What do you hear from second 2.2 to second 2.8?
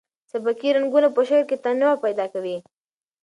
کوي.